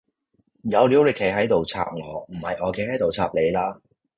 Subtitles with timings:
[0.63, 3.79] 有料你企喺度插我唔係我企喺度插你啦